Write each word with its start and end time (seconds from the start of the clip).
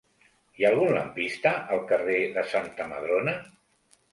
Hi 0.55 0.63
ha 0.65 0.69
algun 0.73 0.93
lampista 0.95 1.51
al 1.75 1.83
carrer 1.91 2.17
de 2.39 2.45
Santa 2.55 2.89
Madrona? 2.95 3.37